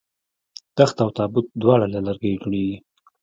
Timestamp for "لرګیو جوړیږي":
2.07-2.77